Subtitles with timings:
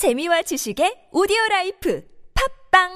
[0.00, 2.02] 재미와 지식의 오디오 라이프
[2.72, 2.88] 팝빵!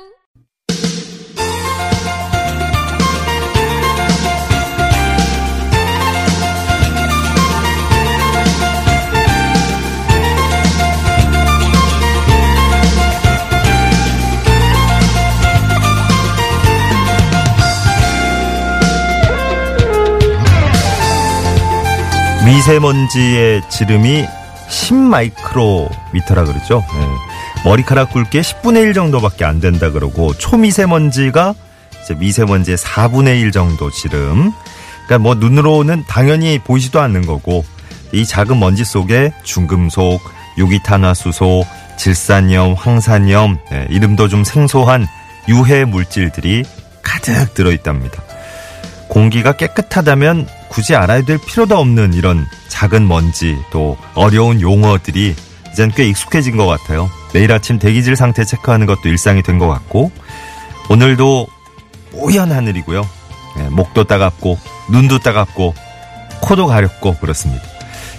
[22.46, 24.43] 미세먼지의 지름이
[24.74, 26.84] 10마이크로미터라 그러죠.
[26.94, 27.06] 네.
[27.64, 31.54] 머리카락 굵기의 10분의 1 정도밖에 안 된다 그러고 초미세먼지가
[32.02, 34.52] 이제 미세먼지의 4분의 1 정도 지름.
[35.06, 37.64] 그러니까 뭐 눈으로는 당연히 보이지도 않는 거고
[38.12, 40.20] 이 작은 먼지 속에 중금속,
[40.58, 41.64] 유기탄화수소,
[41.96, 45.06] 질산염, 황산염, 네, 이름도 좀 생소한
[45.48, 46.64] 유해 물질들이
[47.02, 48.22] 가득 들어있답니다.
[49.08, 55.34] 공기가 깨끗하다면 굳이 알아야 될 필요도 없는 이런 작은 먼지 또 어려운 용어들이
[55.72, 57.08] 이젠 꽤 익숙해진 것 같아요.
[57.32, 60.10] 매일 아침 대기질 상태 체크하는 것도 일상이 된 것 같고
[60.90, 61.46] 오늘도
[62.12, 63.08] 뽀얀 하늘이고요.
[63.56, 64.58] 네, 목도 따갑고
[64.90, 65.74] 눈도 따갑고
[66.40, 67.62] 코도 가렵고 그렇습니다.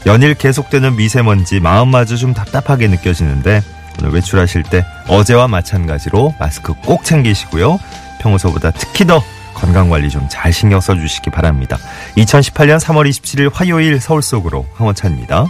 [0.06, 3.62] 연일 계속되는 미세먼지 마음마저 좀 답답하게 느껴지는데
[4.00, 7.80] 오늘 외출하실 때 어제와 마찬가지로 마스크 꼭 챙기시고요.
[8.22, 9.22] 평소보다 특히 더
[9.56, 11.78] 건강관리 좀 잘 신경 써주시기 바랍니다.
[12.18, 15.48] 2018년 3월 27일 화요일 서울 속으로 황원찬입니다.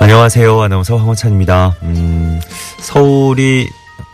[0.00, 0.60] 안녕하세요.
[0.62, 1.76] 아나운서 황원찬입니다.
[1.82, 2.40] 음,
[2.78, 3.68] 서울이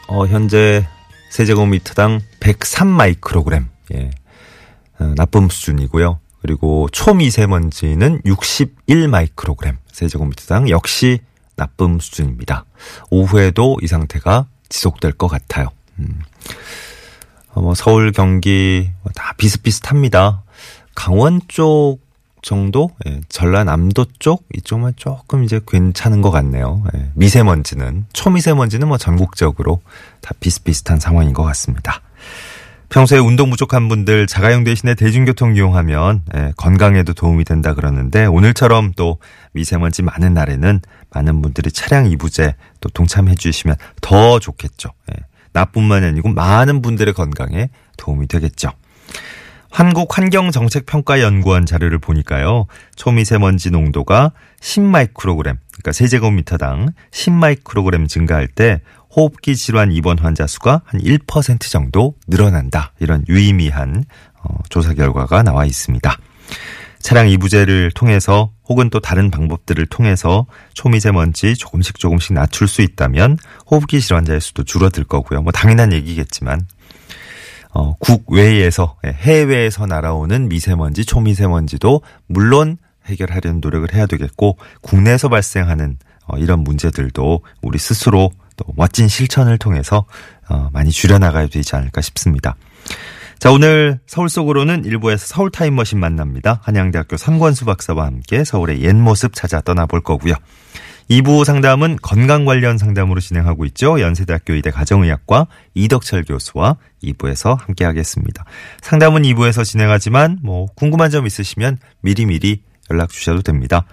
[0.09, 0.87] 어, 현재
[1.31, 4.11] 세제곱미터당 103 마이크로그램 예,
[4.99, 6.19] 어, 나쁨 수준이고요.
[6.43, 11.21] 그리고 초미세먼지는 61 마이크로그램 세제곱미터당 역시
[11.57, 12.65] 나쁨 수준입니다.
[13.11, 15.69] 오후에도 이 상태가 지속될 것 같아요.
[15.99, 16.21] 음.
[17.53, 20.43] 어, 뭐 서울, 경기 뭐다 비슷비슷합니다.
[20.95, 21.99] 강원 쪽
[22.43, 26.85] 정도, 예, 전라남도 쪽 이쪽만 조금 이제 괜찮은 것 같네요.
[26.95, 29.81] 예, 미세먼지는 초미세먼지는 뭐 전국적으로
[30.21, 32.03] 다 비슷비슷한 상황인 것 같습니다.
[32.89, 39.19] 평소에 운동 부족한 분들 자가용 대신에 대중교통 이용하면 예, 건강에도 도움이 된다 그러는데 오늘처럼 또
[39.53, 40.81] 미세먼지 많은 날에는
[41.11, 44.91] 많은 분들이 차량 이부제 또 동참해 주시면 더 좋겠죠.
[45.11, 45.17] 예,
[45.53, 48.71] 나뿐만 아니고 많은 분들의 건강에 도움이 되겠죠.
[49.71, 52.67] 한국환경정책평가연구원 자료를 보니까요.
[52.95, 58.81] 초미세먼지 농도가 10마이크로그램, 그러니까 세제곱미터당 10마이크로그램 증가할 때
[59.17, 62.93] 호흡기 질환 입원 환자 수가 한 1% 정도 늘어난다.
[63.01, 64.05] 이런 유의미한
[64.43, 66.17] 어, 조사 결과가 나와 있습니다.
[67.01, 73.39] 차량 이부제를 통해서 혹은 또 다른 방법들을 통해서 초미세먼지 조금씩 조금씩 낮출 수 있다면
[73.71, 75.43] 호흡기 질환자의 수도 줄어들 거고요.
[75.43, 76.67] 뭐 당연한 얘기겠지만
[77.71, 82.77] 어, 국외에서 예, 해외에서 날아오는 미세먼지, 초미세먼지도 물론
[83.07, 90.07] 해결하려는 노력을 해야 되겠고 국내에서 발생하는 어, 이런 문제들도 우리 스스로 또 멋진 실천을 통해서
[90.49, 92.57] 어, 많이 줄여나가야 되지 않을까 싶습니다.
[93.39, 96.61] 자, 오늘 서울 속으로는 일부에서 서울 타임머신 만납니다.
[96.63, 100.35] 한양대학교 선권수 박사와 함께 서울의 옛 모습 찾아 떠나볼 거고요.
[101.11, 104.01] 2부 상담은 건강 관련 상담으로 진행하고 있죠.
[104.01, 108.45] 연세대학교 의대 가정의학과 이덕철 교수와 2부에서 함께 하겠습니다.
[108.81, 113.87] 상담은 2부에서 진행하지만 뭐 궁금한 점 있으시면 미리미리 연락 주셔도 됩니다.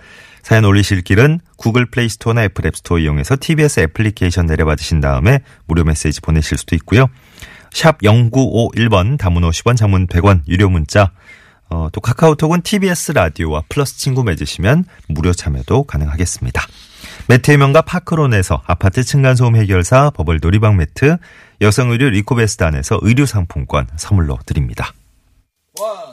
[0.44, 5.84] 사연 올리실 길은 Google Play Store나 Apple App Store 이용해서 TBS 애플리케이션 내려받으신 다음에 무료
[5.84, 7.08] 메시지 보내실 수도 있고요.
[7.72, 11.12] 샵 0951번 단문 50원 장문 100원 유료 문자
[11.70, 16.62] 어, 또 카카오톡은 TBS 라디오와 플러스 친구 맺으시면 무료 참여도 가능하겠습니다.
[17.28, 21.18] 매트의 명가 파크론에서 아파트 층간소음 해결사 버블 놀이방 매트,
[21.62, 24.94] 여성의류 리코베스트 안에서 의류 상품권 선물로 드립니다.
[25.80, 26.13] 원,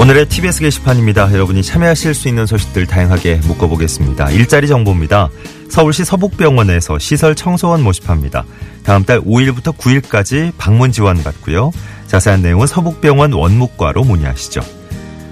[0.00, 1.30] 오늘의 TBS 게시판입니다.
[1.30, 4.30] 여러분이 참여하실 수 있는 소식들 다양하게 묶어보겠습니다.
[4.30, 5.28] 일자리 정보입니다.
[5.68, 8.46] 서울시 서북병원에서 시설 청소원 모집합니다.
[8.82, 11.70] 다음 달 5일부터 9일까지 방문 지원 받고요.
[12.06, 14.62] 자세한 내용은 서북병원 원무과로 문의하시죠.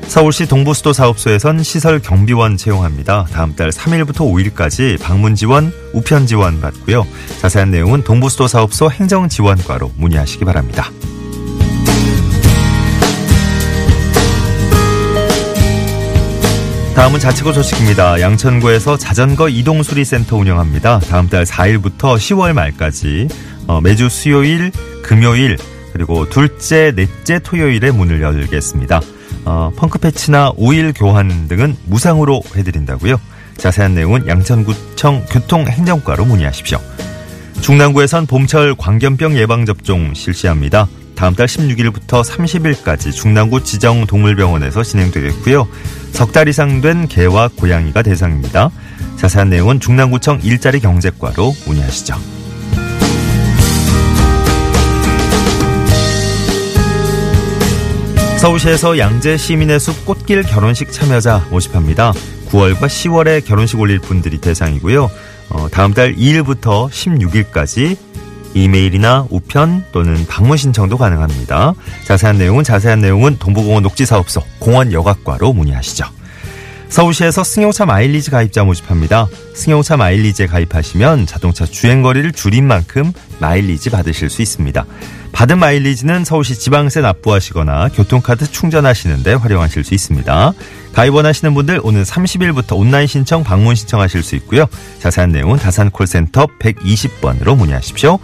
[0.02, 3.24] 서울시 동부수도 사업소에선 시설 경비원 채용합니다.
[3.32, 7.06] 다음 달 3일부터 5일까지 방문 지원, 우편 지원 받고요.
[7.40, 10.90] 자세한 내용은 동부수도 사업소 행정지원과로 문의하시기 바랍니다.
[16.98, 18.20] 다음은 자치구 소식입니다.
[18.20, 20.98] 양천구에서 자전거 이동수리센터 운영합니다.
[20.98, 23.28] 다음 달 4일부터 10월 말까지
[23.68, 24.72] 어, 매주 수요일,
[25.04, 25.58] 금요일,
[25.92, 29.00] 그리고 둘째, 넷째 토요일에 문을 열겠습니다.
[29.44, 33.20] 어, 펑크 패치나 오일 교환 등은 무상으로 해드린다고요.
[33.58, 36.80] 자세한 내용은 양천구청 교통행정과로 문의하십시오.
[37.60, 40.88] 중랑구에선 봄철 광견병 예방접종 실시합니다.
[41.18, 45.66] 다음 달 16일부터 30일까지 중랑구 지정동물병원에서 진행되겠고요.
[46.12, 48.70] 석 달 이상 된 개와 고양이가 대상입니다.
[49.16, 52.14] 자세한 내용은 중랑구청 일자리 경제과로 문의하시죠.
[58.38, 62.12] 서울시에서 양재 시민의 숲 꽃길 결혼식 참여자 모집합니다.
[62.46, 65.10] 9월과 10월에 결혼식 올릴 분들이 대상이고요.
[65.50, 67.96] 어, 다음 달 2일부터 16일까지
[68.64, 71.74] 이메일이나 우편 또는 방문 신청도 가능합니다.
[72.06, 76.17] 자세한 내용은 자세한 내용은 동부공원 녹지사업소 공원여각과로 문의하시죠.
[76.88, 79.28] 서울시에서 승용차 마일리지 가입자 모집합니다.
[79.54, 84.84] 승용차 마일리지에 가입하시면 자동차 주행거리를 줄인 만큼 마일리지 받으실 수 있습니다.
[85.32, 90.52] 받은 마일리지는 서울시 지방세 납부하시거나 교통카드 충전하시는데 활용하실 수 있습니다.
[90.92, 94.66] 가입 원하시는 분들 오늘 30일부터 온라인 신청, 방문 신청하실 수 있고요.
[94.98, 98.18] 자세한 내용은 다산 콜센터 120번으로 문의하십시오.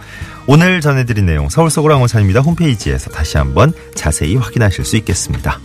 [0.47, 2.41] 오늘 전해드린 내용 서울 서구랑원산입니다.
[2.41, 5.59] 홈페이지에서 다시 한번 자세히 확인하실 수 있겠습니다.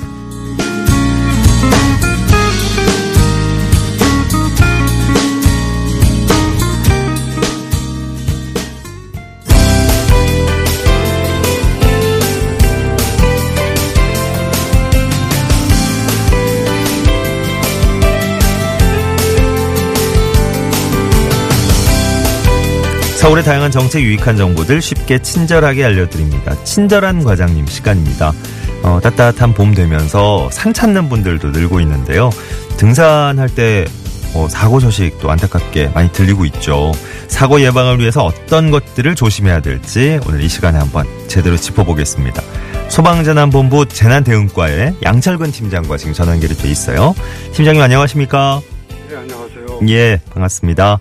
[23.20, 26.56] 서울의 다양한 정책 유익한 정보들 쉽게 친절하게 알려드립니다.
[26.64, 28.32] 친절한 과장님 시간입니다.
[28.82, 32.30] 어, 따뜻한 봄 되면서 산 찾는 분들도 늘고 있는데요.
[32.78, 33.84] 등산할 때
[34.32, 36.92] 어, 사고 소식도 안타깝게 많이 들리고 있죠.
[37.28, 42.42] 사고 예방을 위해서 어떤 것들을 조심해야 될지 오늘 이 시간에 한번 제대로 짚어보겠습니다.
[42.88, 47.14] 소방재난본부 재난대응과의 양철근 팀장과 지금 전화 연결이 돼 있어요.
[47.52, 48.62] 팀장님 안녕하십니까?
[49.10, 49.80] 네, 안녕하세요.
[49.90, 51.00] 예, 반갑습니다.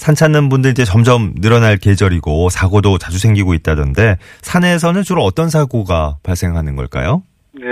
[0.00, 6.16] 산 찾는 분들 이제 점점 늘어날 계절이고 사고도 자주 생기고 있다던데 산에서는 주로 어떤 사고가
[6.22, 7.22] 발생하는 걸까요?
[7.52, 7.66] 네,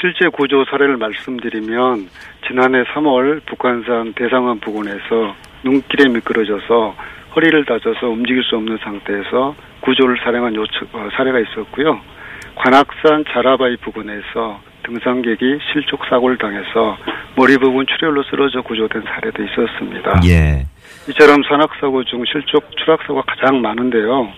[0.00, 2.08] 실제 구조 사례를 말씀드리면
[2.46, 5.34] 지난해 3월 북한산 대상원 부근에서
[5.64, 6.94] 눈길에 미끄러져서
[7.34, 12.00] 허리를 다쳐서 움직일 수 없는 상태에서 구조를 사령한 요청, 어, 사례가 있었고요.
[12.54, 16.96] 관악산 자라바이 부근에서 등산객이 실족 사고를 당해서
[17.36, 20.20] 머리 부분 출혈로 쓰러져 구조된 사례도 있었습니다.
[20.28, 20.64] 예.
[21.08, 24.28] 이처럼 산악사고 중 실족 추락사고가 가장 많은데요.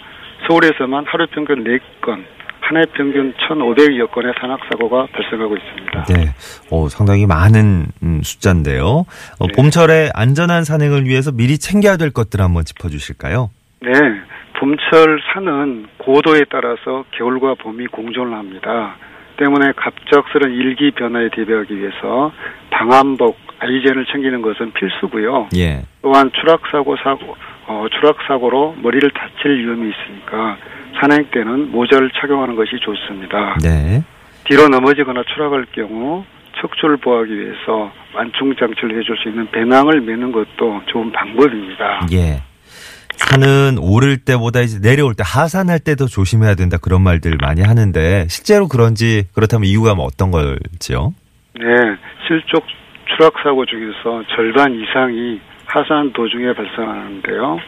[0.48, 2.24] 서울에서만 하루 평균 4건,
[2.60, 6.04] 한 해 평균 1,500여 건의 산악사고가 발생하고 있습니다.
[6.04, 6.34] 네.
[6.70, 9.04] 어, 상당히 많은 음, 숫자인데요.
[9.40, 9.52] 어, 네.
[9.56, 13.50] 봄철에 안전한 산행을 위해서 미리 챙겨야 될 것들 한번 짚어주실까요?
[13.80, 13.90] 네.
[14.60, 18.96] 봄철 산은 고도에 따라서 겨울과 봄이 공존을 합니다.
[19.38, 22.32] 때문에 갑작스런 일기 변화에 대비하기 위해서
[22.70, 25.48] 방한복, 아이젠을 챙기는 것은 필수고요.
[25.56, 25.82] 예.
[26.02, 27.36] 또한 추락사고 사고
[27.66, 30.56] 어, 추락사고로 머리를 다칠 위험이 있으니까
[31.00, 33.56] 산행 때는 모자를 착용하는 것이 좋습니다.
[33.62, 34.02] 네.
[34.44, 36.24] 뒤로 넘어지거나 추락할 경우
[36.60, 42.06] 척추를 보호하기 위해서 완충 장치를 해줄 수 있는 배낭을 매는 것도 좋은 방법입니다.
[42.12, 42.42] 예.
[43.18, 48.68] 산은 오를 때보다 이제 내려올 때 하산할 때도 조심해야 된다 그런 말들 많이 하는데 실제로
[48.68, 51.12] 그런지 그렇다면 이유가 뭐 어떤 걸지요?
[51.58, 51.64] 네,
[52.26, 52.64] 실족
[53.06, 57.58] 추락 사고 중에서 절반 이상이 하산 도중에 발생하는데요.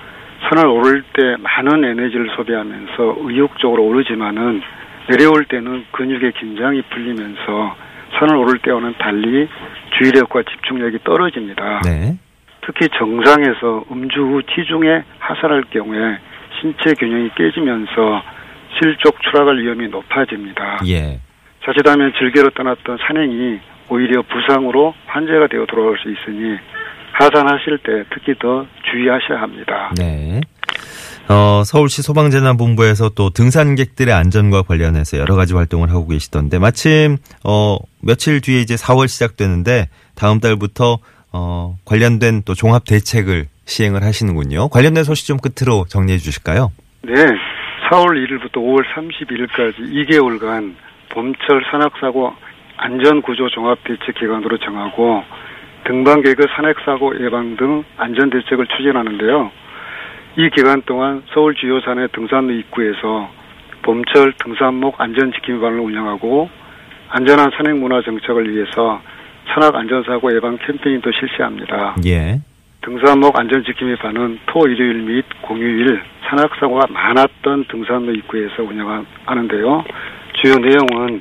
[0.49, 4.63] 산을 오를 때 많은 에너지를 소비하면서 의욕적으로 오르지만은
[5.09, 7.77] 내려올 때는 근육의 긴장이 풀리면서
[8.19, 9.49] 산을 오를 때와는 달리
[9.99, 11.81] 주의력과 집중력이 떨어집니다.
[11.85, 12.17] 네.
[12.65, 16.19] 특히 정상에서 음주 후 지중해 하산할 경우에
[16.61, 18.23] 신체 균형이 깨지면서
[18.79, 20.81] 실족 추락할 위험이 높아집니다.
[20.87, 21.21] 예.
[21.65, 26.57] 자칫하면 즐기러 떠났던 산행이 오히려 부상으로 환자가 되어 돌아올 수 있으니
[27.13, 29.91] 하산하실 때 특히 더 주의하셔야 합니다.
[29.99, 30.41] 네.
[31.29, 38.41] 어, 서울시 소방재난본부에서 또 등산객들의 안전과 관련해서 여러 가지 활동을 하고 계시던데 마침 어, 며칠
[38.41, 40.99] 뒤에 이제 4월 시작되는데 다음 달부터
[41.33, 44.69] 어, 관련된 또 종합 대책을 시행을 하시는군요.
[44.69, 46.73] 관련된 소식 좀 끝으로 정리해 주실까요?
[47.03, 47.15] 네.
[47.91, 50.75] 4월 1일부터 5월 31일까지 2개월간
[51.11, 52.33] 봄철 산악사고
[52.77, 55.23] 안전구조 종합대책 기간으로 정하고
[55.85, 59.51] 등반객의 산악사고 예방 등 안전대책을 추진하는데요.
[60.37, 63.29] 이 기간 동안 서울 주요 산의 등산로 입구에서
[63.83, 66.49] 봄철 등산목 안전지킴이 반을 운영하고
[67.09, 69.01] 안전한 산행 문화 정착을 위해서
[69.53, 71.97] 산악 안전사고 예방 캠페인도 실시합니다.
[72.07, 72.41] 예.
[72.83, 79.85] 등산목 안전지킴이 반은 토 일요일 및 공휴일 산악사고가 많았던 등산로 입구에서 운영하는데요.
[80.41, 81.21] 주요 내용은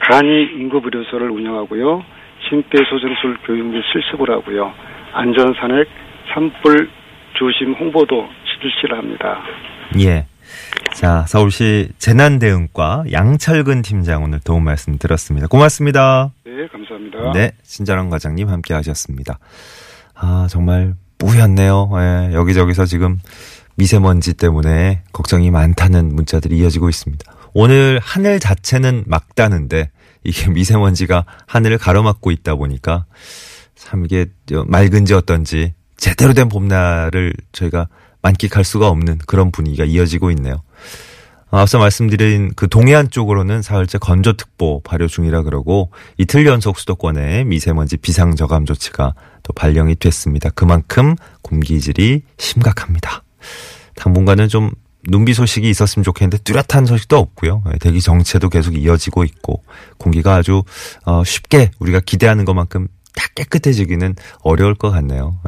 [0.00, 2.02] 간이 응급의료소를 운영하고요.
[2.48, 4.72] 심폐소생술 교육 및 실습을 하고요.
[5.12, 5.88] 안전산액
[6.32, 6.88] 산불
[7.34, 9.42] 조심 홍보도 실시를 합니다.
[10.00, 10.26] 예.
[10.94, 15.46] 자, 서울시 재난대응과 양철근 팀장 오늘 도움 말씀 들었습니다.
[15.46, 16.32] 고맙습니다.
[16.44, 17.32] 네, 감사합니다.
[17.32, 19.38] 네, 친절한 과장님 함께 하셨습니다.
[20.14, 21.90] 아, 정말 뿌였네요.
[21.94, 23.18] 예, 여기저기서 지금
[23.76, 27.32] 미세먼지 때문에 걱정이 많다는 문자들이 이어지고 있습니다.
[27.54, 29.90] 오늘 하늘 자체는 맑다는데
[30.24, 33.06] 이게 미세먼지가 하늘을 가로막고 있다 보니까
[33.74, 34.26] 참 이게
[34.66, 37.88] 맑은지 어떤지 제대로 된 봄날을 저희가
[38.22, 40.62] 만끽할 수가 없는 그런 분위기가 이어지고 있네요.
[41.50, 48.66] 앞서 말씀드린 그 동해안 쪽으로는 사흘째 건조특보 발효 중이라 그러고 이틀 연속 수도권에 미세먼지 비상저감
[48.66, 50.50] 조치가 또 발령이 됐습니다.
[50.50, 53.24] 그만큼 공기질이 심각합니다.
[53.96, 54.70] 당분간은 좀
[55.08, 57.64] 눈비 소식이 있었으면 좋겠는데 뚜렷한 소식도 없고요.
[57.72, 59.64] 예, 대기 정체도 계속 이어지고 있고
[59.98, 60.62] 공기가 아주
[61.04, 65.40] 어, 쉽게 우리가 기대하는 것만큼 다 깨끗해지기는 어려울 것 같네요.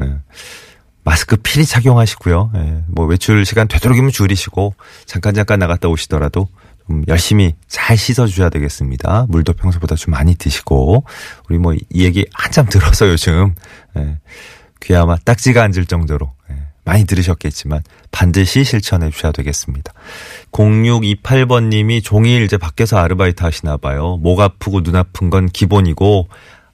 [1.05, 1.09] 예.
[1.09, 2.51] 마스크 필히 착용하시고요.
[2.55, 4.73] 예, 뭐 외출 시간 되도록이면 줄이시고
[5.05, 6.47] 잠깐 잠깐 나갔다 오시더라도
[6.87, 9.25] 좀 열심히 잘 씻어주셔야 되겠습니다.
[9.29, 11.03] 물도 평소보다 좀 많이 드시고
[11.49, 13.53] 우리 뭐 이 얘기 한참 들어서 요즘
[13.97, 14.19] 예,
[14.81, 16.55] 귀에 아마 딱지가 앉을 정도로 예,
[16.85, 17.81] 많이 들으셨겠지만
[18.11, 19.93] 반드시 실천해 주셔야 되겠습니다.
[20.51, 24.17] 0628번님이 종일 이제 밖에서 아르바이트 하시나 봐요.
[24.17, 26.27] 목 아프고 눈 아픈 건 기본이고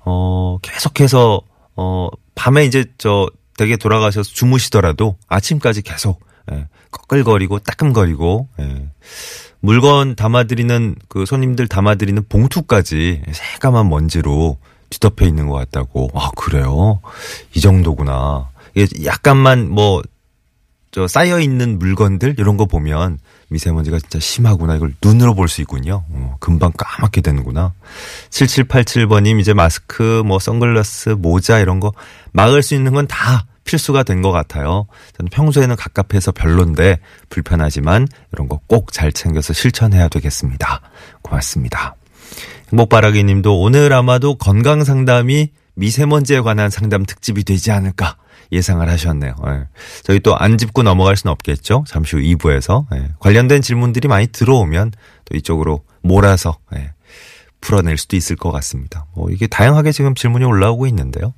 [0.05, 1.41] 어 계속해서
[1.75, 3.27] 어 밤에 이제 저
[3.59, 8.89] 댁에 돌아가셔서 주무시더라도 아침까지 계속 예, 꺼끌거리고 따끔거리고 예.
[9.59, 14.57] 물건 담아드리는 그 손님들 담아드리는 봉투까지 새까만 먼지로
[14.89, 16.09] 뒤덮여 있는 것 같다고.
[16.13, 17.01] 아 그래요?
[17.53, 18.49] 이 정도구나.
[18.75, 20.01] 이게 약간만 뭐
[20.91, 23.19] 저 쌓여 있는 물건들 이런 거 보면
[23.49, 26.03] 미세먼지가 진짜 심하구나 이걸 눈으로 볼 수 있군요.
[26.09, 27.73] 어, 금방 까맣게 되는구나.
[28.29, 31.91] 7787번님 이제 마스크 뭐 선글라스 모자 이런 거
[32.31, 34.87] 막을 수 있는 건 다 필수가 된 것 같아요.
[35.17, 40.81] 저는 평소에는 갑갑해서 별론데 불편하지만 이런 거 꼭 잘 챙겨서 실천해야 되겠습니다.
[41.21, 41.95] 고맙습니다.
[42.71, 48.17] 행복바라기 님도 오늘 아마도 건강 상담이 미세먼지에 관한 상담 특집이 되지 않을까
[48.51, 49.35] 예상을 하셨네요.
[49.47, 49.63] 예.
[50.03, 51.83] 저희 또 안 짚고 넘어갈 수는 없겠죠.
[51.87, 53.09] 잠시 후 2부에서 예.
[53.19, 54.91] 관련된 질문들이 많이 들어오면
[55.25, 56.91] 또 이쪽으로 몰아서 예.
[57.61, 59.05] 풀어낼 수도 있을 것 같습니다.
[59.13, 61.33] 뭐 이게 다양하게 지금 질문이 올라오고 있는데요.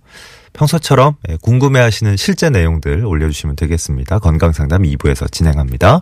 [0.53, 4.20] 평소처럼 예, 궁금해하시는 실제 내용들 올려주시면 되겠습니다.
[4.20, 6.01] 건강상담 2부에서 진행합니다.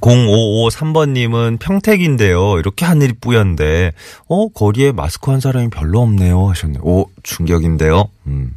[0.00, 2.58] 0553번님은 평택인데요.
[2.58, 3.92] 이렇게 하늘이 뿌연데,
[4.28, 6.48] 어, 거리에 마스크 한 사람이 별로 없네요.
[6.50, 6.82] 하셨네요.
[6.82, 8.04] 오, 충격인데요.
[8.26, 8.52] 음.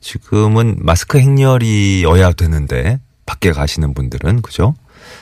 [0.00, 4.74] 지금은 마스크 행렬이어야 되는데, 밖에 가시는 분들은, 그죠?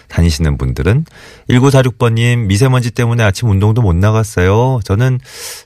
[0.08, 1.04] 다니시는 분들은
[1.50, 4.80] 1946번님 미세먼지 때문에 아침 운동도 못 나갔어요.
[4.84, 5.20] 저는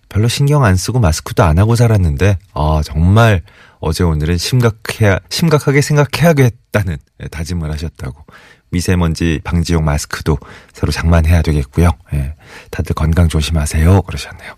[0.09, 3.43] 별로 신경 안 쓰고 마스크도 안 하고 살았는데 아 정말
[3.81, 6.99] 어제 오늘은 심각해 심각하게 생각해야겠다는
[7.31, 8.25] 다짐을 하셨다고
[8.71, 10.39] 미세먼지 방지용 마스크도
[10.73, 11.91] 새로 장만해야 되겠고요.
[12.15, 12.35] 예,
[12.71, 14.03] 다들 건강 조심하세요.
[14.03, 14.55] 그러셨네요.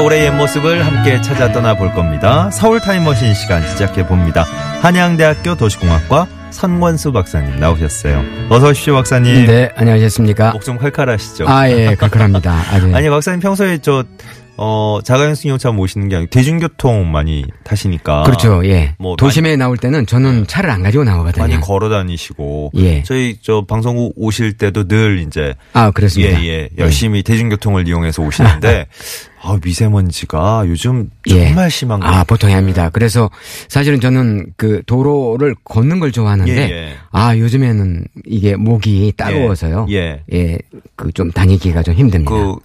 [0.00, 2.50] 서울의 옛 모습을 함께 찾아 떠나볼 겁니다.
[2.50, 4.44] 서울 타임머신 시간 시작해 봅니다.
[4.80, 8.24] 한양대학교 도시공학과 선권수 박사님 나오셨어요.
[8.48, 9.44] 어서 오십시오, 박사님.
[9.46, 10.52] 네, 안녕하셨습니까?
[10.52, 11.44] 목 좀 칼칼하시죠?
[11.46, 12.50] 아, 예, 칼칼합니다.
[12.72, 12.90] 아주.
[12.96, 14.02] 아니, 박사님 평소에 저,
[14.62, 18.24] 어, 자가용 승용차 모시는 게 아니고 대중교통 많이 타시니까.
[18.24, 18.94] 그렇죠, 예.
[18.98, 21.44] 뭐 도심에 나올 때는 저는 차를 안 가지고 나오거든요.
[21.46, 22.72] 많이 걸어 다니시고.
[22.76, 23.02] 예.
[23.04, 25.54] 저희 저 방송국 오실 때도 늘 이제.
[25.72, 26.42] 아, 그렇습니다.
[26.42, 26.68] 예, 예.
[26.76, 28.84] 열심히 대중교통을 이용해서 오시는데.
[29.42, 31.68] 아, 미세먼지가 요즘 정말 예.
[31.70, 32.90] 심한 거 아, 보통이 합니다.
[32.90, 33.30] 그래서
[33.68, 36.96] 사실은 저는 그 도로를 걷는 걸 좋아하는데, 예, 예.
[37.10, 39.86] 아, 요즘에는 이게 목이 따가워서요.
[39.90, 40.22] 예.
[40.34, 40.58] 예,
[40.96, 42.30] 그좀 다니기가 좀 힘듭니다.
[42.30, 42.56] 그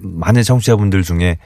[0.00, 1.36] 많은 청취자분들 중에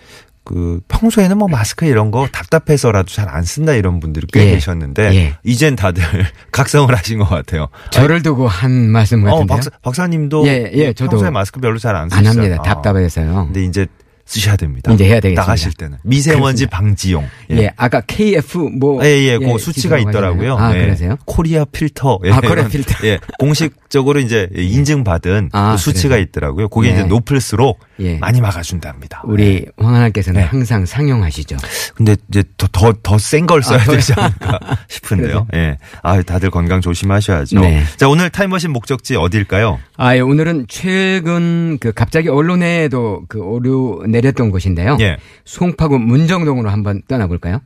[0.45, 4.51] 그 평소에는 뭐 마스크 이런 거 답답해서라도 잘 안 쓴다 이런 분들이 꽤 예.
[4.53, 5.35] 계셨는데 예.
[5.43, 6.03] 이젠 다들
[6.53, 7.67] 각성을 하신 것 같아요.
[7.91, 9.47] 저를 두고 한 말씀 어, 같은데요.
[9.47, 12.43] 박사, 박사 님도 예, 예, 저도 평소에 마스크 별로 잘안안 쓰시잖아요.
[12.43, 12.63] 합니다.
[12.63, 13.47] 답답해서요.
[13.47, 13.87] 근데 이제
[14.25, 14.93] 쓰셔야 됩니다.
[14.93, 15.41] 이제 해야 되겠습니다.
[15.43, 17.29] 나가실 때는 미세먼지 방지용.
[17.51, 17.73] 예.
[17.77, 19.05] 아까 KF 뭐.
[19.05, 20.57] 예, 예, 그 수치가 있더라고요.
[20.57, 20.83] 아, 예.
[20.83, 21.17] 그러세요?
[21.25, 22.21] 코리아 필터.
[22.25, 23.07] 예, 아, 코리아 필터.
[23.07, 26.23] 예, 공식적으로 이제 인증받은 아, 그 수치가 그래요?
[26.29, 26.69] 있더라고요.
[26.69, 26.93] 그게 예.
[26.93, 28.19] 이제 높을수록 예.
[28.19, 29.23] 많이 막아준답니다.
[29.25, 30.47] 우리 황 아나께서는 네.
[30.47, 31.57] 항상 상용하시죠.
[31.95, 35.47] 근데 이제 더 더 더 센 걸 써야 아, 더- 되지 않을까 싶은데요.
[35.55, 35.79] 예.
[36.03, 37.61] 아, 다들 건강 조심하셔야죠.
[37.61, 37.83] 네.
[37.97, 39.79] 자, 오늘 타임머신 목적지 어딜까요?
[39.97, 44.99] 아, 예, 오늘은 최근 그 갑자기 언론에도 그 오류 내렸던 곳인데요.
[45.01, 45.17] 예.
[45.47, 47.61] 송파구 문정동으로 한번 떠나볼까요?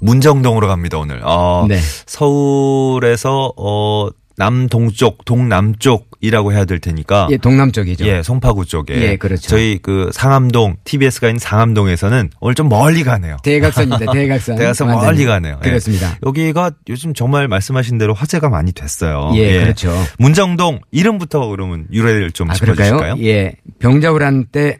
[0.00, 1.20] 문정동으로 갑니다 오늘.
[1.24, 1.78] 어, 네.
[2.06, 4.08] 서울에서 어
[4.40, 8.06] 남동쪽, 동남쪽이라고 해야 될 테니까 예, 동남쪽이죠.
[8.06, 8.94] 예, 송파구 쪽에.
[9.02, 9.48] 예, 그렇죠.
[9.48, 13.36] 저희 그 상암동, TBS가 있는 상암동에서는 오늘 좀 멀리 가네요.
[13.42, 14.10] 대각선입니다.
[14.12, 14.56] 대각선.
[14.56, 15.06] 대각선 완전히.
[15.06, 15.60] 멀리 가네요.
[15.62, 15.68] 예.
[15.68, 16.16] 그렇습니다.
[16.24, 19.32] 여기가 요즘 정말 말씀하신 대로 화제가 많이 됐어요.
[19.34, 19.94] 예, 그렇죠.
[20.18, 22.96] 문정동 이름부터 그러면 유래를 좀 아, 짚어주실까요?
[22.96, 23.22] 그럴까요?
[23.22, 23.56] 예.
[23.78, 24.78] 병자호란 때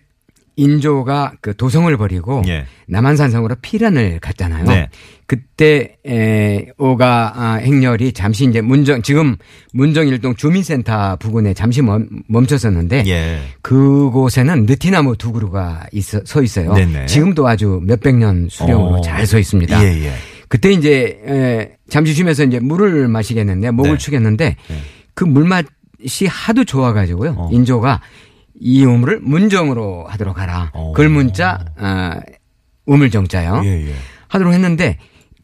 [0.56, 2.66] 인조가 그 도성을 버리고 예.
[2.88, 4.64] 남한산성으로 피란을 갔잖아요.
[4.64, 4.88] 네.
[5.26, 9.36] 그때 에, 오가 아, 행렬이 잠시 이제 문정 지금
[9.72, 13.40] 문정일동 주민센터 부근에 잠시 멈, 멈췄었는데 예.
[13.62, 16.74] 그곳에는 느티나무 두 그루가 있어 서 있어요.
[16.74, 17.06] 네네.
[17.06, 19.00] 지금도 아주 몇백 년 수령으로 어.
[19.00, 19.82] 잘서 있습니다.
[19.84, 20.12] 예, 예.
[20.48, 23.98] 그때 이제 에, 잠시 쉬면서 이제 물을 마시겠는데 목을 네.
[23.98, 24.56] 축였는데
[25.14, 27.34] 그 물맛이 하도 좋아가지고요.
[27.38, 27.48] 어.
[27.52, 28.00] 인조가
[28.60, 30.70] 이 우물을 문정으로 하도록 하라.
[30.74, 30.92] 어.
[30.92, 32.20] 글문자 아,
[32.86, 33.62] 우물정자요.
[33.64, 33.94] 예, 예.
[34.28, 34.98] 하도록 했는데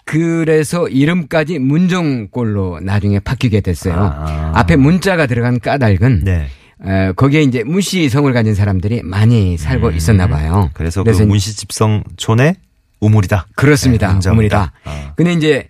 [0.05, 3.95] 그래서 이름까지 문정골로 나중에 바뀌게 됐어요.
[3.97, 4.53] 아.
[4.55, 6.47] 앞에 문자가 들어간 까닭은 네.
[6.79, 10.65] 어, 거기에 이제 문씨 성을 가진 사람들이 많이 살고 있었나 봐요.
[10.65, 10.71] 음.
[10.75, 12.55] 그래서, 그 문시집성촌의
[13.01, 13.47] 우물이다.
[13.57, 14.19] 그렇습니다.
[14.19, 14.31] 네.
[14.31, 14.73] 우물이다.
[14.85, 15.13] 아.
[15.17, 15.69] 근데 이제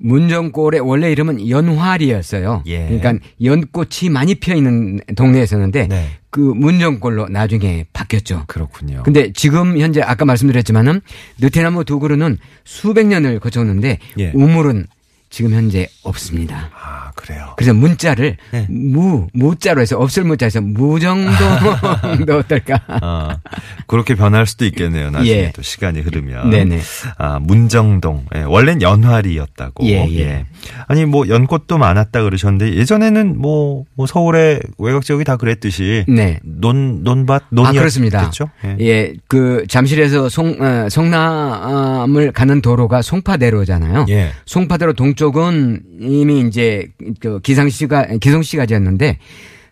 [0.00, 2.62] 문정골의 원래 이름은 연화리였어요.
[2.66, 2.86] 예.
[2.86, 6.06] 그러니까 연꽃이 많이 피어 있는 동네였었는데 네.
[6.30, 8.44] 그 문정골로 나중에 바뀌었죠.
[8.46, 9.02] 그렇군요.
[9.04, 11.00] 근데 지금 현재 아까 말씀드렸지만은
[11.40, 14.32] 느티나무 두 그루는 수백 년을 거쳤는데 예.
[14.34, 14.86] 우물은
[15.30, 16.70] 지금 현재 없습니다.
[16.74, 17.52] 아, 그래요.
[17.56, 18.66] 그래서 문자를 네.
[18.70, 22.80] 무 무자로 해서 없을 무자에서 무정도도 어떨까?
[22.86, 23.38] 아,
[23.86, 25.10] 그렇게 변할 수도 있겠네요.
[25.10, 25.52] 나중에 예.
[25.54, 26.50] 또 시간이 흐르면.
[26.50, 26.80] 네네.
[27.18, 28.26] 아, 문정동.
[28.36, 29.86] 예, 원래는 연화리였다고.
[29.86, 30.46] 예, 예.
[30.86, 36.04] 아니, 뭐, 연꽃도 많았다 그러셨는데, 예전에는 뭐, 뭐 서울의 외곽 지역이 다 그랬듯이.
[36.08, 36.38] 네.
[36.42, 38.30] 논, 논밭, 논이 아, 그렇습니다.
[38.64, 38.76] 예.
[38.80, 44.06] 예, 그 잠실에서 송, 어, 성남을 가는 도로가 송파대로잖아요.
[44.08, 44.30] 예.
[44.46, 46.86] 송파대로 동 쪽은 이미 이제
[47.18, 49.18] 그 기상시가 기성시가지였는데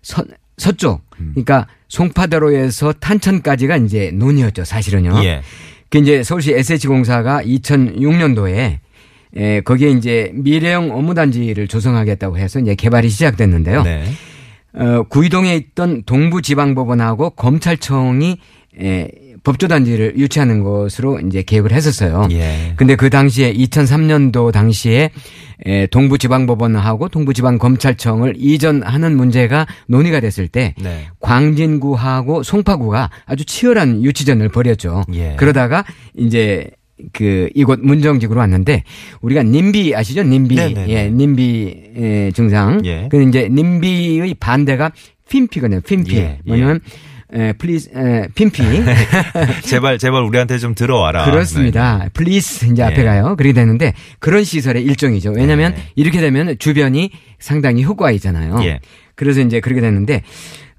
[0.02, 0.24] 서,
[0.56, 1.30] 서쪽 음.
[1.34, 5.22] 그러니까 송파대로에서 탄천까지가 이제 논이었죠 사실은요.
[5.22, 5.42] 예.
[5.88, 8.78] 그 이제 서울시 SH공사가 2006년도에
[9.36, 13.84] 에, 거기에 이제 미래형 업무단지를 조성하겠다고 해서 이제 개발이 시작됐는데요.
[13.84, 14.04] 네.
[14.74, 18.38] 어, 구이동에 있던 동부지방법원하고 검찰청이
[18.80, 19.08] 에,
[19.46, 22.26] 법조단지를 유치하는 것으로 이제 계획을 했었어요.
[22.32, 22.72] 예.
[22.74, 25.10] 근데 그 당시에 2003년도 당시에
[25.64, 31.06] 에, 동부지방법원하고 동부지방검찰청을 이전하는 문제가 논의가 됐을 때 네.
[31.20, 35.04] 광진구하고 송파구가 아주 치열한 유치전을 벌였죠.
[35.14, 35.36] 예.
[35.38, 35.84] 그러다가
[36.16, 36.68] 이제
[37.12, 38.82] 그 이곳 문정지구로 왔는데
[39.20, 40.24] 우리가 님비 아시죠?
[40.24, 40.88] 님비 네네네.
[40.88, 42.84] 예, 님비 예, 증상.
[42.84, 43.08] 예.
[43.12, 44.90] 그 이제 님비의 반대가
[45.28, 45.82] 핌피거든요.
[45.82, 46.16] 핌피.
[46.16, 46.80] 예, 뭐냐면
[47.32, 48.62] 에, please 에, 핌피.
[49.62, 51.24] 제발, 제발 우리한테 좀 들어와라.
[51.24, 52.08] 그렇습니다.
[52.12, 52.86] please 이제 예.
[52.86, 53.34] 앞에 가요.
[53.36, 55.32] 그렇게 되는데 그런 시설의 일종이죠.
[55.34, 55.82] 왜냐하면 네.
[55.96, 58.58] 이렇게 되면 주변이 상당히 효과이잖아요.
[58.62, 58.80] 예.
[59.14, 60.22] 그래서 이제 그렇게 됐는데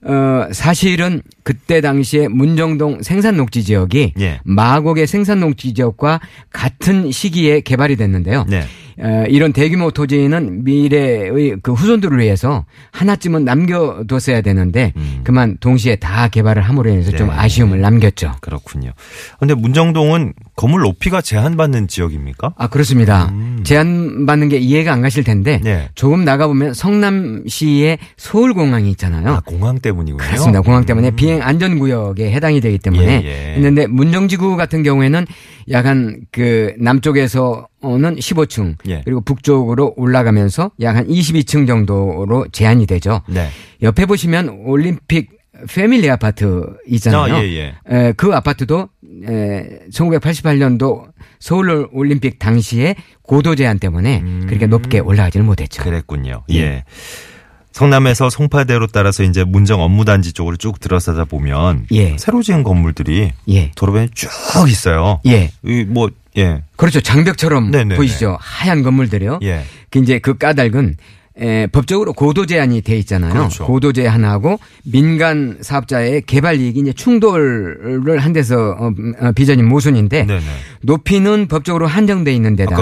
[0.06, 4.40] 어 사실은 그때 당시에 문정동 생산녹지 지역이 예.
[4.46, 8.46] 마곡의 생산녹지 지역과 같은 시기에 개발이 됐는데요.
[8.48, 8.64] 네.
[9.00, 15.22] 어, 이런 대규모 토지는 미래의 그 후손들을 위해서 하나쯤은 남겨뒀어야 되는데 음.
[15.24, 17.34] 그만 동시에 다 개발을 함으로 인해서 좀 네.
[17.34, 18.36] 아쉬움을 남겼죠.
[18.42, 18.92] 그렇군요.
[19.40, 22.54] 근데 문정동은 건물 높이가 제한받는 지역입니까?
[22.58, 23.30] 아 그렇습니다.
[23.32, 23.62] 음.
[23.64, 25.88] 제한받는 게 이해가 안 가실 텐데 네.
[25.94, 29.30] 조금 나가 보면 성남시에 서울공항이 있잖아요.
[29.30, 30.18] 아, 공항 때문이군요.
[30.18, 30.62] 그렇습니다.
[30.62, 31.16] 공항 때문에 음.
[31.16, 33.54] 비행 안전 구역에 해당이 되기 때문에 예, 예.
[33.54, 35.28] 했는데 문정지구 같은 경우에는
[35.70, 39.04] 약간 그 남쪽에서 는 15층 예.
[39.06, 43.22] 그리고 북쪽으로 올라가면서 약 한 22층 정도로 제한이 되죠.
[43.28, 43.50] 네.
[43.84, 45.37] 옆에 보시면 올림픽
[45.70, 47.36] 패밀리 아파트 있잖아요.
[47.36, 47.76] 아, 예, 예.
[47.90, 48.90] 에, 그 아파트도
[49.28, 51.06] 에, 1988년도
[51.40, 55.82] 서울 올림픽 당시에 고도 제한 때문에 그렇게 높게 올라가지는 못했죠.
[55.82, 55.86] 음.
[55.86, 56.44] 그랬군요.
[56.52, 56.56] 예.
[56.56, 56.84] 예.
[57.72, 62.18] 성남에서 송파대로 따라서 이제 문정 업무단지 쪽으로 쭉 들어서다 보면 예.
[62.18, 63.72] 새로 지은 건물들이 예.
[63.76, 64.30] 도로변에 쭉
[64.68, 65.22] 있어요.
[65.28, 65.52] 예.
[65.64, 66.64] 이뭐 예.
[66.76, 67.02] 그렇죠.
[67.02, 67.96] 장벽처럼 네네네.
[67.96, 68.38] 보이시죠?
[68.40, 69.40] 하얀 건물들이요.
[69.44, 69.64] 예.
[69.92, 70.98] 그 이제 그 까닭은
[71.40, 73.32] 에, 법적으로 고도 제한이 돼 있잖아요.
[73.32, 73.66] 그렇죠.
[73.66, 80.42] 고도 제한하고 민간 사업자의 개발 이익이 이제 충돌을 한 데서 어, 어, 빚어진 모순인데 네네.
[80.82, 82.78] 높이는 법적으로 한정돼 있는 데다가.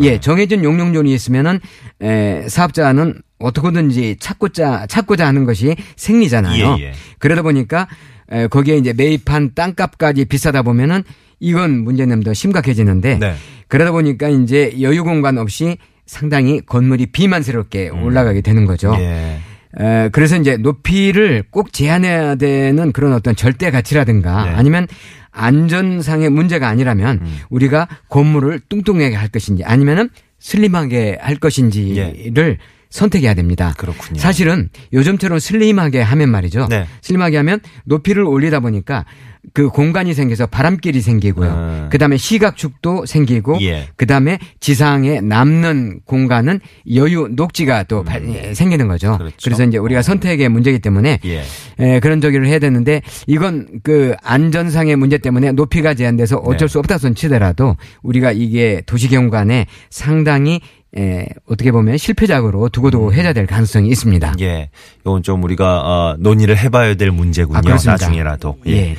[0.00, 0.20] 예 네.
[0.20, 1.60] 정해진 용적률이 있으면은
[2.02, 6.76] 에, 사업자는 어떻게든지 찾고자 찾고자 하는 것이 생리잖아요.
[6.80, 6.92] 예, 예.
[7.18, 7.86] 그러다 보니까
[8.30, 11.04] 에, 거기에 이제 매입한 땅값까지 비싸다 보면은
[11.40, 13.34] 이건 문제는 더 심각해지는데 네.
[13.68, 18.92] 그러다 보니까 이제 여유 공간 없이 상당히 건물이 비만스럽게 올라가게 되는 거죠.
[18.92, 19.00] 음.
[19.00, 19.38] 예.
[19.76, 24.50] 에, 그래서 이제 높이를 꼭 제한해야 되는 그런 어떤 절대 가치라든가 네.
[24.50, 24.86] 아니면
[25.32, 27.38] 안전상의 문제가 아니라면 음.
[27.50, 32.58] 우리가 건물을 뚱뚱하게 할 것인지 아니면은 슬림하게 할 것인지를
[32.94, 33.70] 선택해야 됩니다.
[33.70, 33.74] 예.
[33.76, 34.20] 그렇군요.
[34.20, 36.68] 사실은 요즘처럼 슬림하게 하면 말이죠.
[36.70, 36.86] 네.
[37.02, 39.04] 슬림하게 하면 높이를 올리다 보니까
[39.52, 41.50] 그 공간이 생겨서 바람길이 생기고요.
[41.50, 41.88] 음.
[41.90, 43.88] 그다음에 시각축도 생기고 예.
[43.96, 46.60] 그다음에 지상에 남는 공간은
[46.94, 49.12] 여유 녹지가 또 발- 예, 생기는 거죠.
[49.14, 49.18] 음.
[49.18, 49.36] 그렇죠.
[49.42, 51.42] 그래서 이제 우리가 선택의 문제이기 때문에 예.
[51.80, 56.72] 에, 그런 저기를 해야 되는데 이건 그 안전상의 문제 때문에 높이가 제한돼서 어쩔 네.
[56.72, 60.60] 수 없다 손 치더라도 우리가 이게 도시경관에 상당히
[60.96, 64.30] 에, 어떻게 보면 실패작으로 두고두고 해야 될 가능성이 있습니다.
[64.30, 64.40] 음.
[64.40, 64.70] 예.
[65.00, 67.58] 이건 좀 우리가 어, 논의를 해봐야 될 문제군요.
[67.58, 67.78] 아.
[67.84, 68.58] 나중에라도.
[68.68, 68.72] 예.
[68.72, 68.96] 예.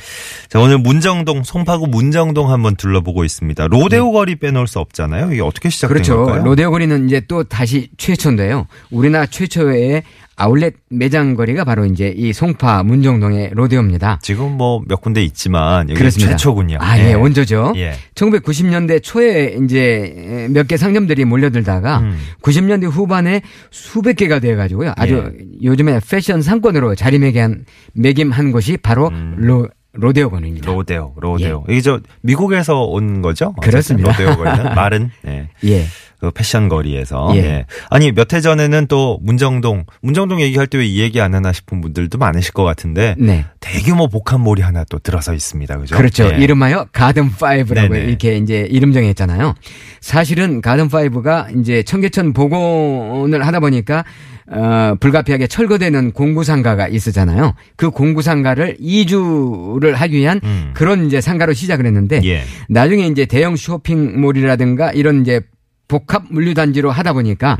[0.48, 3.68] 자, 오늘 문정동, 송파구 문정동 한번 둘러보고 있습니다.
[3.68, 5.32] 로데오 거리 빼놓을 수 없잖아요.
[5.32, 6.02] 이게 어떻게 시작된 네.
[6.02, 6.24] 그렇죠.
[6.24, 6.44] 걸까요?
[6.44, 8.66] 로데오 거리는 이제 또 다시 최초인데요.
[8.90, 10.02] 우리나라 최초의
[10.36, 14.18] 아울렛 매장 거리가 바로 이제 이 송파 문정동의 로데오입니다.
[14.22, 16.32] 지금 뭐 몇 군데 있지만 여기 그렇습니다.
[16.32, 16.78] 최초군요.
[16.80, 17.72] 아, 예, 원조죠.
[17.76, 17.94] 예.
[18.14, 22.18] 1990년대 초에 이제 몇 개 상점들이 몰려들다가 음.
[22.42, 24.92] 90년대 후반에 수백 개가 돼 가지고요.
[24.96, 25.44] 아주 예.
[25.62, 29.68] 요즘에 패션 상권으로 자리매김한 매김한 곳이 바로 로
[29.98, 30.70] 로데오 거리입니다.
[30.70, 30.76] 음.
[30.76, 31.64] 로데오, 로데오.
[31.70, 33.54] 이게 저 미국에서 온 거죠?
[33.62, 33.66] 예.
[33.66, 34.10] 그렇습니다.
[34.12, 35.48] 로데오 거리는 말은 예.
[35.64, 35.84] 예.
[36.26, 37.30] 그 패션 거리에서.
[37.34, 37.38] 예.
[37.38, 37.66] 예.
[37.90, 41.80] 아니 몇 해 전에는 또 문정동, 문정동 얘기할 때 왜 이 얘기 안 하나 싶은
[41.80, 43.44] 분들도 많으실 것 같은데 네.
[43.60, 45.78] 대규모 복합몰이 하나 또 들어서 있습니다.
[45.78, 45.96] 그죠?
[45.96, 46.24] 그렇죠.
[46.32, 46.36] 예.
[46.42, 47.94] 이름하여 Garden Five라고.
[47.96, 49.54] 이렇게 이제 이름 정했잖아요.
[50.00, 54.04] 사실은 Garden Five가 이제 청계천 복원을 하다 보니까
[54.48, 57.54] 어, 불가피하게 철거되는 공구상가가 있었잖아요.
[57.74, 60.70] 그 공구상가를 이주를 하기 위한 음.
[60.74, 62.42] 그런 이제 상가로 시작을 했는데 예.
[62.68, 65.40] 나중에 이제 대형 쇼핑몰이라든가 이런 이제
[65.88, 67.58] 복합 물류단지로 하다 보니까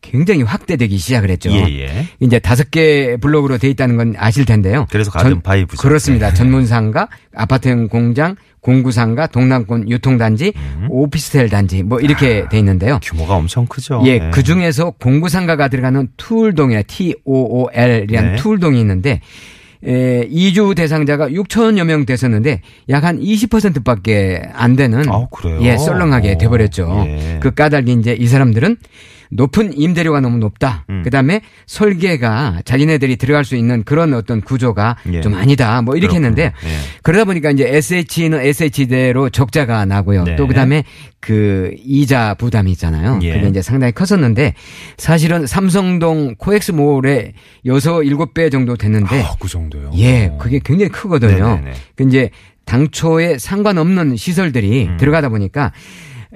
[0.00, 1.50] 굉장히 확대되기 시작을 했죠.
[1.50, 1.54] 음.
[1.68, 2.06] 예, 예.
[2.20, 4.86] 이제 다섯 개 블록으로 돼 있다는 건 아실 텐데요.
[4.90, 5.80] 그래서 Garden Five죠.
[5.80, 6.28] 그렇습니다.
[6.28, 6.34] 네.
[6.34, 10.86] 전문상가, 아파트형 공장, 공구상가, 동남권 유통단지, 음.
[10.90, 13.00] 오피스텔 단지 뭐 이렇게 돼 있는데요.
[13.02, 14.02] 규모가 엄청 크죠.
[14.04, 14.30] 예, 네.
[14.32, 18.36] 그 중에서 공구상가가 들어가는 투울동이나 T-O-O-L이라는 네.
[18.36, 19.20] 투울동이 있는데
[19.86, 25.58] 에, 이주 대상자가 6천여 명 됐었는데 약 한 20%밖에 안 되는 아, 그래요?
[25.62, 27.04] 예, 썰렁하게 오, 돼버렸죠.
[27.06, 27.38] 예.
[27.40, 28.76] 그 까닭이 이제 이 사람들은
[29.30, 30.84] 높은 임대료가 너무 높다.
[30.90, 31.02] 음.
[31.02, 35.20] 그다음에 설계가 자기네들이 들어갈 수 있는 그런 어떤 구조가 예.
[35.20, 35.82] 좀 아니다.
[35.82, 36.26] 뭐 이렇게 그렇군요.
[36.26, 37.00] 했는데 예.
[37.02, 40.24] 그러다 보니까 이제 SH는 SH대로 적자가 나고요.
[40.24, 40.36] 네.
[40.36, 40.84] 또 그다음에
[41.20, 43.18] 그 이자 부담이 있잖아요.
[43.22, 43.34] 예.
[43.34, 44.54] 그게 이제 상당히 컸었는데
[44.96, 47.32] 사실은 삼성동 코엑스몰에
[47.64, 49.90] 여섯 일곱 배 정도 됐는데 아, 그 정도요.
[49.96, 51.56] 예, 그게 굉장히 크거든요.
[51.56, 51.72] 네네네.
[51.96, 52.30] 그 이제
[52.64, 54.96] 당초에 상관없는 시설들이 음.
[54.98, 55.72] 들어가다 보니까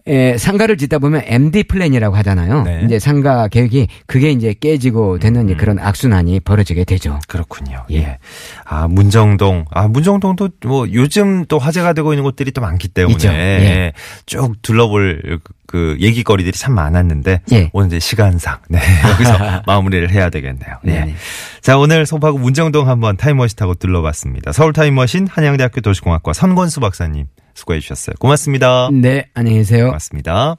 [0.06, 2.62] 에, 상가를 짓다 보면 MD 플랜이라고 하잖아요.
[2.62, 2.82] 네.
[2.84, 7.18] 이제 상가 계획이 그게 이제 깨지고 되는 이제 그런 악순환이 벌어지게 되죠.
[7.28, 7.84] 그렇군요.
[7.90, 7.96] 예.
[7.96, 8.18] 예.
[8.64, 9.66] 아, 문정동.
[9.70, 13.24] 아, 문정동도 뭐 요즘 또 화제가 되고 있는 곳들이 또 많기 때문에.
[13.24, 13.92] 예.
[14.26, 17.70] 쭉 둘러볼 그 얘기거리들이 참 많았는데 예.
[17.72, 18.80] 오늘 이제 시간상 네.
[19.12, 20.76] 여기서 마무리를 해야 되겠네요.
[20.88, 21.14] 예.
[21.60, 24.52] 자, 오늘 송파구 문정동 한번 타임머신 타고 둘러봤습니다.
[24.52, 27.26] 서울 타임머신 한양대학교 도시공학과 선권수 박사님
[27.60, 28.14] 수고해 주셨어요.
[28.18, 28.88] 고맙습니다.
[28.92, 29.86] 네, 안녕히 계세요.
[29.86, 30.56] 고맙습니다.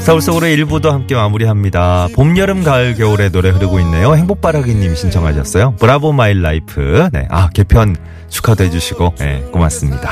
[0.00, 2.08] 서울 속으로 일부도 함께 마무리합니다.
[2.14, 4.16] 봄, 여름, 가을, 겨울의 노래 흐르고 있네요.
[4.16, 5.76] 행복바라기님 신청하셨어요.
[5.76, 7.08] Bravo My Life.
[7.12, 7.26] 네.
[7.30, 7.96] 아, 개편
[8.28, 10.10] 축하도 해주시고, 네, 고맙습니다.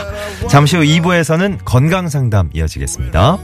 [0.48, 3.38] 잠시 후 2부에서는 건강 상담 이어지겠습니다.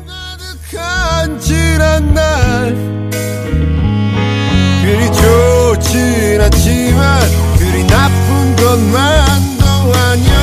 [4.84, 7.53] 그리 좋진 않지만
[7.94, 10.33] 나쁜 것만 도 아니야.